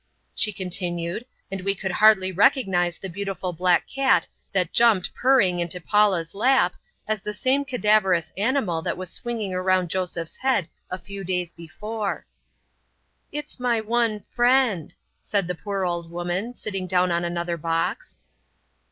she 0.33 0.51
continued, 0.51 1.27
and 1.51 1.61
we 1.61 1.75
could 1.75 1.91
hardly 1.91 2.31
recognize 2.31 2.97
the 2.97 3.07
beautiful 3.07 3.53
black 3.53 3.85
cat 3.87 4.27
that 4.51 4.73
jumped 4.73 5.13
purring 5.13 5.59
into 5.59 5.79
Paula's 5.79 6.33
lap, 6.33 6.75
as 7.07 7.21
the 7.21 7.35
same 7.35 7.63
cadaverous 7.63 8.31
animal 8.35 8.81
that 8.81 8.97
was 8.97 9.11
swinging 9.11 9.53
around 9.53 9.91
Joseph's 9.91 10.37
head 10.37 10.67
a 10.89 10.97
few 10.97 11.23
days 11.23 11.51
before. 11.53 12.25
"It's 13.31 13.59
my 13.59 13.79
one 13.79 14.21
friend," 14.21 14.91
said 15.19 15.47
the 15.47 15.53
poor 15.53 15.85
old 15.85 16.09
woman, 16.09 16.55
sitting 16.55 16.87
down 16.87 17.11
on 17.11 17.23
another 17.23 17.55
box. 17.55 18.17